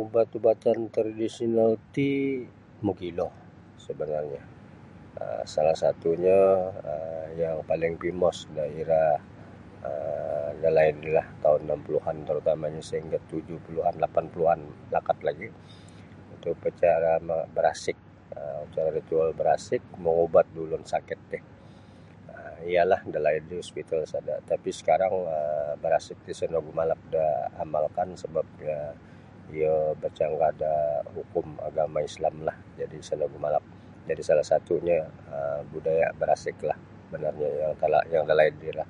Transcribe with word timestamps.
Ubat-ubatan 0.00 0.78
tradisional 0.96 1.70
ti 1.94 2.10
mogilo 2.84 3.28
sabanarnyo 3.84 4.40
um 4.42 4.48
salah 5.54 5.76
satunyo 5.82 6.40
um 6.92 7.28
yang 7.42 7.56
paling 7.70 7.94
famous 8.02 8.36
no 8.54 8.62
iro 8.80 9.04
um 9.88 10.50
dalaid 10.64 10.96
ri 11.04 11.10
lah 11.18 11.26
taun 11.42 11.62
anak 11.64 11.78
puluan 11.84 12.16
terutamanyo 12.28 12.80
sahingga 12.88 13.18
tujuh 13.32 13.58
puluan 13.66 13.94
lapan 14.04 14.24
puluan 14.32 14.60
lakat 14.94 15.18
lagi 15.28 15.48
upacara 16.54 17.12
barasik 17.56 17.98
um 18.40 18.60
upacara 18.64 18.90
ritual 18.98 19.28
barasik 19.40 19.82
mangubat 20.04 20.46
da 20.54 20.60
ulun 20.64 20.84
sakit 20.92 21.20
ti 21.30 21.38
um 22.34 22.56
iyalah 22.70 23.00
da 23.14 23.18
laid 23.26 23.44
ri 23.50 23.56
hospital 23.64 24.00
sada 24.12 24.34
tapi 24.50 24.68
sakarang 24.78 25.14
um 25.36 25.72
barasik 25.84 26.16
ti 26.24 26.28
isa 26.36 26.44
no 26.52 26.58
gu 26.66 26.72
malap 26.80 27.00
da 27.14 27.24
amalkan 27.64 28.08
sababnyo 28.22 28.76
um 28.76 28.96
iyo 29.58 29.74
barcanggah 30.02 30.52
da 30.62 30.72
hukum 31.16 31.46
agama 31.68 31.98
islamlah 32.08 32.52
jadi 32.78 32.92
isa 33.04 33.14
no 33.20 33.24
gu 33.34 33.40
malap 33.46 33.64
jadi 34.08 34.20
salah 34.28 34.44
satunyo 34.52 34.98
um 35.34 35.60
budaya 35.72 36.08
barasiklah 36.20 36.76
sabanarnyo 36.80 37.46
yang 37.60 37.72
um 37.82 38.06
jangka 38.12 38.34
laid 38.40 38.56
ri 38.64 38.72
lah. 38.80 38.88